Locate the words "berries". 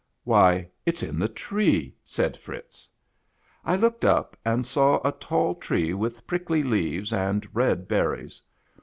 7.87-8.41